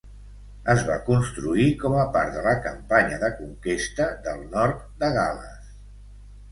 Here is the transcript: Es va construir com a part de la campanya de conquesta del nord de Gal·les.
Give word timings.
Es 0.73 0.79
va 0.87 0.95
construir 1.09 1.67
com 1.83 1.97
a 2.05 2.07
part 2.17 2.33
de 2.39 2.43
la 2.47 2.55
campanya 2.65 3.21
de 3.25 3.33
conquesta 3.43 4.11
del 4.29 4.43
nord 4.57 4.83
de 5.05 5.13
Gal·les. 5.21 5.75